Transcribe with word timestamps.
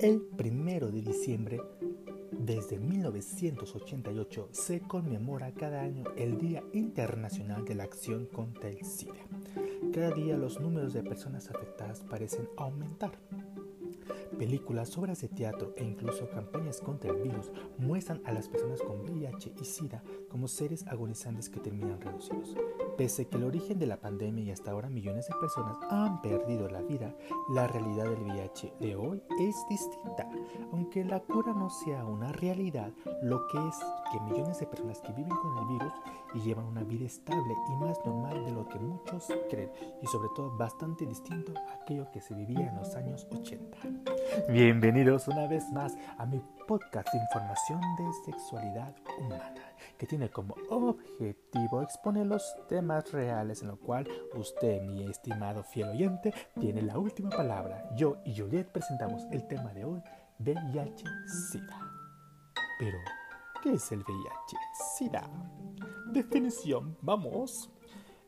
El 0.00 0.20
primero 0.20 0.92
de 0.92 1.02
diciembre, 1.02 1.60
desde 2.30 2.78
1988, 2.78 4.48
se 4.52 4.80
conmemora 4.80 5.52
cada 5.52 5.82
año 5.82 6.04
el 6.16 6.38
Día 6.38 6.62
Internacional 6.72 7.64
de 7.64 7.74
la 7.74 7.82
Acción 7.82 8.26
contra 8.26 8.68
el 8.68 8.84
SIDA. 8.84 9.26
Cada 9.92 10.12
día 10.12 10.36
los 10.36 10.60
números 10.60 10.92
de 10.92 11.02
personas 11.02 11.50
afectadas 11.50 12.04
parecen 12.08 12.48
aumentar. 12.56 13.18
Películas, 14.38 14.96
obras 14.96 15.20
de 15.20 15.28
teatro 15.28 15.74
e 15.76 15.84
incluso 15.84 16.28
campañas 16.30 16.80
contra 16.80 17.10
el 17.10 17.22
virus 17.22 17.50
muestran 17.78 18.20
a 18.24 18.32
las 18.32 18.48
personas 18.48 18.80
con 18.82 19.00
VIH 19.00 19.54
y 19.60 19.64
SIDA 19.64 20.02
como 20.28 20.48
seres 20.48 20.86
agonizantes 20.86 21.48
que 21.48 21.60
terminan 21.60 22.00
reducidos. 22.00 22.54
Pese 22.96 23.28
que 23.28 23.36
el 23.36 23.44
origen 23.44 23.78
de 23.78 23.86
la 23.86 24.00
pandemia 24.00 24.44
y 24.44 24.50
hasta 24.50 24.70
ahora 24.70 24.88
millones 24.88 25.28
de 25.28 25.34
personas 25.40 25.76
han 25.90 26.20
perdido 26.20 26.68
la 26.68 26.82
vida, 26.82 27.14
la 27.50 27.66
realidad 27.66 28.04
del 28.04 28.22
VIH 28.22 28.74
de 28.80 28.96
hoy 28.96 29.22
es 29.40 29.56
distinta. 29.68 30.28
Aunque 30.72 31.04
la 31.04 31.20
cura 31.20 31.52
no 31.52 31.70
sea 31.70 32.04
una 32.04 32.32
realidad, 32.32 32.92
lo 33.22 33.46
que 33.48 33.58
es 33.58 33.76
que 34.12 34.20
millones 34.20 34.58
de 34.60 34.66
personas 34.66 35.00
que 35.00 35.12
viven 35.12 35.34
con 35.36 35.58
el 35.58 35.66
virus 35.66 35.92
y 36.34 36.40
llevan 36.40 36.66
una 36.66 36.82
vida 36.82 37.06
estable 37.06 37.54
y 37.70 37.76
más 37.76 37.98
normal 38.04 38.44
de 38.44 38.52
lo 38.52 38.68
que 38.68 38.78
muchos 38.78 39.26
creen 39.50 39.70
y 40.02 40.06
sobre 40.06 40.28
todo 40.34 40.56
bastante 40.56 41.06
distinto 41.06 41.52
a 41.56 41.82
aquello 41.82 42.10
que 42.12 42.20
se 42.20 42.34
vivía 42.34 42.68
en 42.68 42.76
los 42.76 42.94
años 42.94 43.26
80. 43.30 43.78
Bienvenidos 44.48 45.28
una 45.28 45.46
vez 45.46 45.70
más 45.72 45.94
a 46.16 46.26
mi 46.26 46.40
podcast 46.66 47.08
de 47.12 47.18
información 47.18 47.80
de 47.96 48.12
sexualidad 48.24 48.94
humana, 49.18 49.54
que 49.98 50.06
tiene 50.06 50.30
como 50.30 50.54
objetivo 50.70 51.82
exponer 51.82 52.26
los 52.26 52.56
temas 52.68 53.10
reales 53.12 53.62
en 53.62 53.68
lo 53.68 53.78
cual 53.78 54.08
usted, 54.34 54.82
mi 54.82 55.04
estimado 55.08 55.62
fiel 55.62 55.90
oyente, 55.90 56.32
tiene 56.58 56.82
la 56.82 56.98
última 56.98 57.30
palabra. 57.30 57.88
Yo 57.94 58.16
y 58.24 58.36
Juliet 58.36 58.70
presentamos 58.72 59.24
el 59.32 59.46
tema 59.46 59.72
de 59.72 59.84
hoy, 59.84 60.02
VIH-Sida. 60.38 61.80
Pero, 62.78 62.98
¿qué 63.62 63.74
es 63.74 63.92
el 63.92 64.00
VIH-Sida? 64.00 65.28
Definición, 66.12 66.96
vamos. 67.02 67.70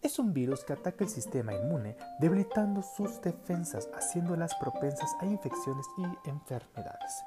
Es 0.00 0.20
un 0.20 0.32
virus 0.32 0.62
que 0.62 0.74
ataca 0.74 1.02
el 1.02 1.10
sistema 1.10 1.52
inmune, 1.52 1.96
debilitando 2.20 2.82
sus 2.82 3.20
defensas, 3.20 3.88
haciéndolas 3.92 4.54
propensas 4.54 5.10
a 5.20 5.26
infecciones 5.26 5.86
y 5.98 6.28
enfermedades. 6.28 7.24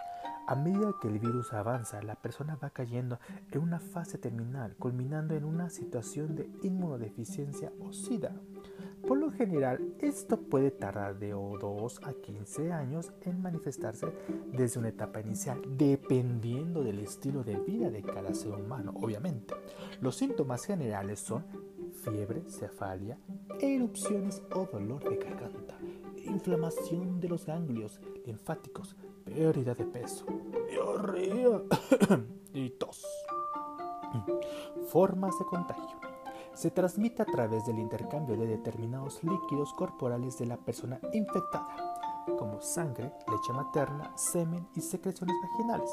A 0.48 0.56
medida 0.56 0.96
que 1.02 1.10
el 1.10 1.20
virus 1.20 1.52
avanza, 1.52 2.02
la 2.02 2.16
persona 2.16 2.56
va 2.56 2.70
cayendo 2.70 3.20
en 3.52 3.62
una 3.62 3.80
fase 3.80 4.18
terminal, 4.18 4.76
culminando 4.78 5.36
en 5.36 5.44
una 5.44 5.70
situación 5.70 6.36
de 6.36 6.50
inmunodeficiencia 6.64 7.74
o 7.82 7.92
SIDA. 7.92 8.34
Por 9.06 9.18
lo 9.18 9.32
general, 9.32 9.94
esto 10.00 10.40
puede 10.40 10.72
tardar 10.72 11.20
de 11.20 11.32
2 11.32 12.02
a 12.04 12.14
15 12.14 12.72
años 12.72 13.12
en 13.24 13.42
manifestarse 13.42 14.08
desde 14.54 14.80
una 14.80 14.90
etapa 14.90 15.20
inicial, 15.20 15.62
dependiendo 15.78 16.84
del 16.84 17.00
estilo 17.00 17.44
de 17.44 17.58
vida 17.58 17.90
de 17.90 18.04
cada 18.04 18.34
ser 18.34 18.52
humano, 18.54 18.94
obviamente. 19.02 19.56
Los 20.02 20.16
síntomas 20.16 20.66
generales 20.66 21.20
son 21.20 21.44
fiebre, 22.04 22.44
cefalia, 22.50 23.18
erupciones 23.60 24.42
o 24.54 24.66
dolor 24.66 25.10
de 25.10 25.18
garganta, 25.18 25.78
inflamación 26.26 27.20
de 27.20 27.30
los 27.30 27.46
ganglios 27.46 28.00
linfáticos, 28.26 28.96
pérdida 29.26 29.76
de 29.76 29.86
peso, 29.86 30.26
y 32.54 32.70
tos. 32.72 33.06
Formas 34.88 35.38
de 35.40 35.46
contagio. 35.46 35.98
Se 36.54 36.70
transmite 36.70 37.22
a 37.22 37.26
través 37.26 37.66
del 37.66 37.80
intercambio 37.80 38.36
de 38.36 38.46
determinados 38.46 39.24
líquidos 39.24 39.72
corporales 39.74 40.38
de 40.38 40.48
la 40.48 40.58
persona 40.58 41.00
infectada 41.14 41.91
como 42.38 42.62
sangre, 42.62 43.12
leche 43.30 43.54
materna, 43.54 44.12
semen 44.16 44.68
y 44.76 44.82
secreciones 44.82 45.36
vaginales. 45.44 45.90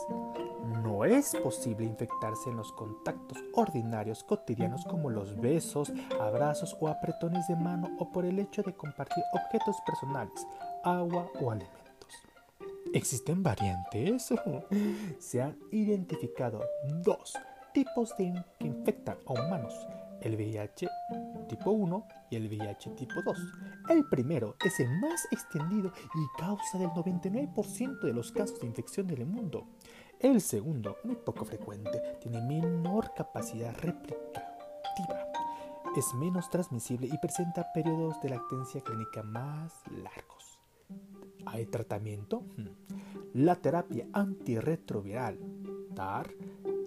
No 0.83 1.05
es 1.05 1.35
posible 1.37 1.85
infectarse 1.85 2.51
en 2.51 2.57
los 2.57 2.73
contactos 2.73 3.39
ordinarios 3.55 4.25
cotidianos 4.25 4.85
como 4.85 5.11
los 5.11 5.37
besos, 5.41 5.93
abrazos 6.21 6.77
o 6.81 6.89
apretones 6.89 7.47
de 7.49 7.57
mano 7.57 7.89
o 7.99 8.11
por 8.11 8.25
el 8.25 8.39
hecho 8.39 8.63
de 8.63 8.75
compartir 8.75 9.25
objetos 9.33 9.77
personales, 9.87 10.47
agua 10.85 11.29
o 11.41 11.51
alimentos. 11.51 11.79
¿Existen 12.93 13.43
variantes? 13.43 14.33
Se 15.19 15.43
han 15.43 15.59
identificado 15.71 16.63
dos 17.03 17.35
tipos 17.73 18.17
de 18.17 18.45
que 18.59 18.67
infectan 18.67 19.19
a 19.27 19.33
humanos 19.33 19.75
el 20.23 20.35
VIH 20.37 20.89
tipo 21.49 21.71
1 21.71 22.07
y 22.31 22.37
el 22.37 22.49
VIH 22.49 22.91
tipo 22.91 23.23
2. 23.23 23.39
El 23.91 24.05
primero 24.07 24.57
es 24.65 24.81
el 24.81 24.91
más 25.01 25.27
extendido 25.31 25.93
y 26.15 26.41
causa 26.41 26.79
del 26.79 26.91
99% 26.91 28.01
de 28.01 28.13
los 28.13 28.33
casos 28.33 28.61
de 28.61 28.67
infección 28.67 29.07
del 29.07 29.27
mundo. 29.27 29.67
El 30.21 30.41
segundo, 30.41 30.97
muy 31.05 31.17
poco 31.17 31.45
frecuente, 31.45 32.19
tiene 32.21 32.43
menor 32.43 33.15
capacidad 33.15 33.75
replicativa. 33.79 34.49
Es 35.97 36.13
menos 36.15 36.51
transmisible 36.51 37.07
y 37.07 37.19
presenta 37.19 37.73
periodos 37.73 38.21
de 38.21 38.31
lactencia 38.31 38.81
clínica 38.81 39.23
más 39.23 39.73
largos. 39.91 40.59
¿Hay 41.47 41.67
tratamiento? 41.67 42.41
Hmm. 42.57 42.69
La 43.35 43.57
terapia 43.57 44.07
antirretroviral, 44.13 45.39
TAR, 45.95 46.29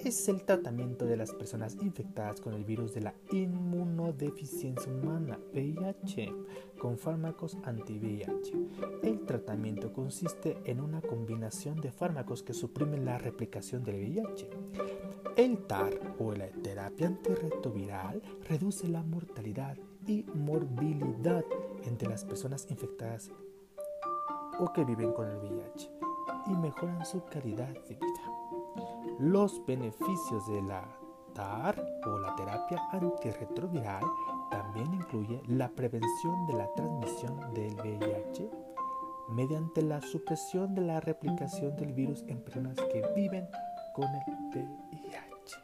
es 0.04 0.28
el 0.30 0.44
tratamiento 0.44 1.06
de 1.06 1.18
las 1.18 1.34
personas 1.34 1.78
infectadas 1.82 2.42
con 2.42 2.54
el 2.54 2.64
virus 2.64 2.94
de 2.94 3.02
la 3.02 3.14
inmunodeficiencia 3.32 4.92
humana, 4.92 5.40
VIH, 5.54 6.34
con 6.80 6.98
fármacos 6.98 7.58
anti-VIH. 7.64 8.54
El 9.04 9.22
tratamiento 9.26 9.94
consiste 9.94 10.58
en 10.66 10.80
una 10.80 11.02
combinación 11.02 11.80
de 11.82 11.92
fármacos 11.92 12.44
que 12.44 12.54
suprimen 12.54 13.06
la 13.06 13.18
replicación 13.18 13.84
del 13.84 13.96
VIH. 13.96 14.50
El 15.38 15.60
TAR 15.66 15.94
o 16.20 16.34
la 16.34 16.48
terapia 16.48 17.08
antirretroviral 17.08 18.22
reduce 18.50 18.88
la 18.88 19.04
mortalidad 19.04 19.78
y 20.08 20.26
morbilidad 20.34 21.46
entre 21.84 22.10
las 22.10 22.26
personas 22.26 22.68
infectadas 22.70 23.32
o 24.60 24.74
que 24.74 24.84
viven 24.84 25.14
con 25.14 25.28
el 25.28 25.38
VIH 25.38 25.90
y 26.48 26.56
mejoran 26.56 27.06
su 27.06 27.24
calidad 27.26 27.74
de 27.88 27.96
vida. 27.96 28.11
Los 29.20 29.66
beneficios 29.66 30.48
de 30.48 30.62
la 30.62 30.88
TAR 31.34 31.80
o 32.06 32.20
la 32.20 32.36
terapia 32.36 32.82
antirretroviral 32.92 34.04
también 34.50 34.94
incluye 34.94 35.42
la 35.48 35.70
prevención 35.70 36.48
de 36.48 36.54
la 36.54 36.74
transmisión 36.74 37.54
del 37.54 37.76
VIH 37.76 38.50
mediante 39.30 39.82
la 39.82 40.02
supresión 40.02 40.76
de 40.76 40.82
la 40.82 41.00
replicación 41.00 41.76
del 41.78 41.94
virus 41.94 42.24
en 42.28 42.44
personas 42.44 42.76
que 42.92 43.02
viven 43.16 43.48
con 43.94 44.06
el 44.06 44.22
VIH. 44.54 45.58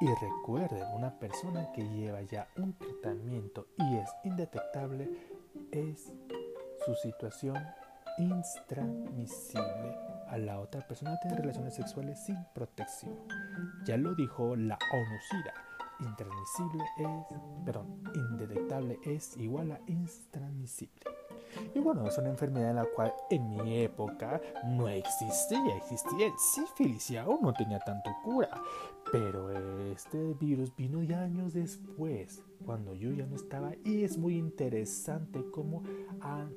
Y 0.00 0.06
recuerden, 0.06 0.84
una 0.94 1.18
persona 1.18 1.72
que 1.72 1.88
lleva 1.88 2.20
ya 2.22 2.46
un 2.56 2.74
tratamiento 2.74 3.68
y 3.78 3.96
es 3.96 4.10
indetectable 4.24 5.08
es 5.72 6.12
su 6.84 6.94
situación 6.96 7.56
intransmisible 8.18 10.13
a 10.34 10.38
la 10.38 10.58
otra 10.58 10.86
persona 10.86 11.18
tener 11.20 11.38
relaciones 11.38 11.74
sexuales 11.74 12.18
sin 12.18 12.36
protección. 12.52 13.14
Ya 13.86 13.96
lo 13.96 14.14
dijo 14.16 14.56
la 14.56 14.76
ONU-SIDA. 14.92 15.54
Es, 16.98 17.06
perdón, 17.64 18.02
indetectable 18.14 18.98
es 19.04 19.36
igual 19.36 19.70
a 19.70 19.80
intransmisible. 19.86 21.04
Y 21.72 21.78
bueno, 21.78 22.06
es 22.08 22.18
una 22.18 22.30
enfermedad 22.30 22.70
en 22.70 22.76
la 22.76 22.84
cual 22.84 23.14
en 23.30 23.48
mi 23.48 23.78
época 23.78 24.40
no 24.66 24.88
existía, 24.88 25.76
existía 25.76 26.26
el 26.26 26.32
sífilis 26.36 27.10
y 27.12 27.16
aún 27.16 27.38
no 27.42 27.52
tenía 27.52 27.78
tanto 27.78 28.10
cura. 28.24 28.60
Pero 29.12 29.52
este 29.92 30.34
virus 30.34 30.74
vino 30.74 31.00
ya 31.04 31.22
años 31.22 31.54
después, 31.54 32.42
cuando 32.66 32.92
yo 32.94 33.12
ya 33.12 33.26
no 33.26 33.36
estaba, 33.36 33.72
y 33.84 34.02
es 34.02 34.18
muy 34.18 34.36
interesante 34.36 35.44
cómo 35.52 35.84
han 36.20 36.52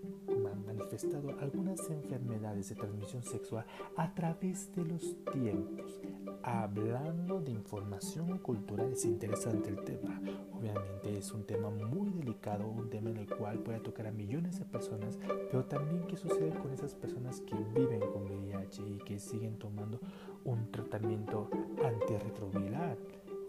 manifestado 0.65 1.37
algunas 1.39 1.89
enfermedades 1.89 2.69
de 2.69 2.75
transmisión 2.75 3.23
sexual 3.23 3.65
a 3.95 4.13
través 4.13 4.73
de 4.75 4.85
los 4.85 5.15
tiempos. 5.31 5.99
Hablando 6.43 7.41
de 7.41 7.51
información 7.51 8.37
cultural, 8.39 8.93
es 8.93 9.05
interesante 9.05 9.69
el 9.69 9.83
tema. 9.83 10.21
Obviamente 10.53 11.17
es 11.17 11.31
un 11.31 11.43
tema 11.43 11.69
muy 11.69 12.09
delicado, 12.11 12.67
un 12.67 12.89
tema 12.89 13.09
en 13.09 13.17
el 13.17 13.27
cual 13.27 13.59
puede 13.59 13.79
tocar 13.79 14.07
a 14.07 14.11
millones 14.11 14.59
de 14.59 14.65
personas, 14.65 15.19
pero 15.51 15.65
también 15.65 16.05
qué 16.07 16.17
sucede 16.17 16.57
con 16.57 16.71
esas 16.71 16.95
personas 16.95 17.41
que 17.41 17.55
viven 17.75 17.99
con 17.99 18.23
VIH 18.23 18.81
y 18.87 18.97
que 18.99 19.19
siguen 19.19 19.57
tomando 19.57 19.99
un 20.45 20.71
tratamiento 20.71 21.49
antirretroviral. 21.83 22.97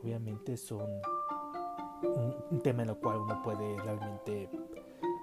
Obviamente 0.02 0.56
son 0.56 0.88
un, 2.02 2.34
un 2.50 2.60
tema 2.60 2.82
en 2.82 2.90
el 2.90 2.96
cual 2.96 3.18
uno 3.18 3.42
puede 3.42 3.76
realmente 3.78 4.48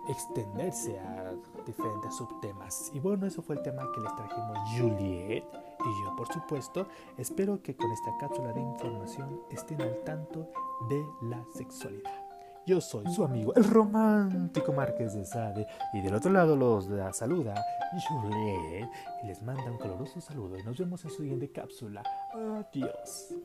extenderse 0.07 0.99
a 0.99 1.33
diferentes 1.65 2.15
subtemas. 2.15 2.91
Y 2.93 2.99
bueno, 2.99 3.25
eso 3.25 3.41
fue 3.41 3.55
el 3.55 3.61
tema 3.61 3.83
que 3.93 4.01
les 4.01 4.15
trajimos 4.15 4.57
Juliet 4.77 5.43
y 5.79 6.03
yo, 6.03 6.15
por 6.15 6.31
supuesto. 6.31 6.87
Espero 7.17 7.61
que 7.61 7.75
con 7.75 7.91
esta 7.91 8.15
cápsula 8.19 8.53
de 8.53 8.61
información 8.61 9.41
estén 9.51 9.81
al 9.81 10.03
tanto 10.03 10.49
de 10.89 11.05
la 11.23 11.43
sexualidad. 11.53 12.25
Yo 12.67 12.81
soy 12.81 13.05
su 13.11 13.23
amigo, 13.23 13.53
el 13.55 13.63
romántico 13.63 14.73
Márquez 14.73 15.13
de 15.13 15.23
Sade. 15.23 15.67
Y 15.93 16.01
del 16.01 16.15
otro 16.15 16.31
lado 16.31 16.55
los 16.55 16.89
da 16.89 17.13
saluda 17.13 17.53
Juliet. 18.07 18.89
Y 19.23 19.27
les 19.27 19.41
manda 19.43 19.69
un 19.69 19.77
caloroso 19.77 20.19
saludo. 20.19 20.57
Y 20.57 20.63
nos 20.63 20.77
vemos 20.77 21.03
en 21.05 21.11
su 21.11 21.17
siguiente 21.17 21.51
cápsula. 21.51 22.01
Adiós. 22.33 23.35